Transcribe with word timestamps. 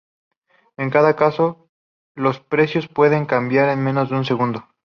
En 0.77 0.89
cada 0.89 1.15
caso 1.15 1.69
los 2.15 2.39
precios 2.39 2.87
pueden 2.87 3.27
cambiar 3.27 3.69
en 3.69 3.83
menos 3.83 4.09
de 4.09 4.15
un 4.15 4.25
segundo. 4.25 4.65